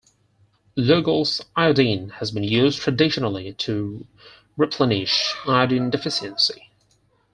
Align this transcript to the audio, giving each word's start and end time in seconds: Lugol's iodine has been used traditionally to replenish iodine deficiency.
Lugol's 0.75 1.45
iodine 1.55 2.09
has 2.09 2.31
been 2.31 2.41
used 2.43 2.79
traditionally 2.79 3.53
to 3.53 4.07
replenish 4.57 5.35
iodine 5.47 5.91
deficiency. 5.91 6.71